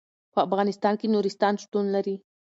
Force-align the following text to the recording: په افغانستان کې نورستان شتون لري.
په 0.33 0.39
افغانستان 0.47 0.93
کې 0.99 1.11
نورستان 1.13 1.53
شتون 1.63 1.85
لري. 1.95 2.15